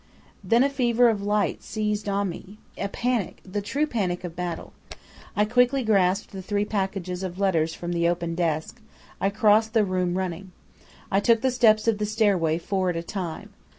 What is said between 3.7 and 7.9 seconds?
panic of battle. I quickly grasped the three packages of letters